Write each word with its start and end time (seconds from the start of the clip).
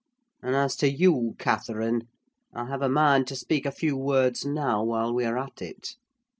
And 0.41 0.55
as 0.55 0.75
to 0.77 0.89
you, 0.91 1.35
Catherine, 1.37 2.07
I 2.55 2.65
have 2.65 2.81
a 2.81 2.89
mind 2.89 3.27
to 3.27 3.35
speak 3.35 3.67
a 3.67 3.71
few 3.71 3.95
words 3.95 4.43
now, 4.43 4.83
while 4.83 5.13
we 5.13 5.23
are 5.25 5.37
at 5.37 5.61
it. 5.61 5.95